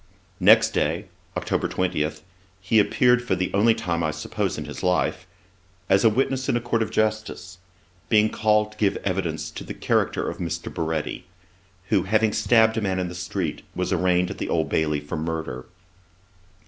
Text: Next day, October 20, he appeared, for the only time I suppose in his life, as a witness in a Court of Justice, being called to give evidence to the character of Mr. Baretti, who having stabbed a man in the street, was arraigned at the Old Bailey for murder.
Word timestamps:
Next 0.39 0.71
day, 0.71 1.09
October 1.37 1.67
20, 1.67 2.09
he 2.59 2.79
appeared, 2.79 3.21
for 3.21 3.35
the 3.35 3.53
only 3.53 3.75
time 3.75 4.01
I 4.03 4.09
suppose 4.09 4.57
in 4.57 4.65
his 4.65 4.81
life, 4.81 5.27
as 5.89 6.03
a 6.03 6.09
witness 6.09 6.49
in 6.49 6.57
a 6.57 6.59
Court 6.59 6.81
of 6.81 6.89
Justice, 6.89 7.59
being 8.09 8.27
called 8.31 8.71
to 8.71 8.77
give 8.79 8.97
evidence 9.03 9.51
to 9.51 9.63
the 9.63 9.75
character 9.75 10.27
of 10.27 10.39
Mr. 10.39 10.73
Baretti, 10.73 11.25
who 11.89 12.01
having 12.05 12.33
stabbed 12.33 12.77
a 12.77 12.81
man 12.81 12.97
in 12.97 13.09
the 13.09 13.13
street, 13.13 13.61
was 13.75 13.93
arraigned 13.93 14.31
at 14.31 14.39
the 14.39 14.49
Old 14.49 14.69
Bailey 14.69 15.01
for 15.01 15.17
murder. 15.17 15.65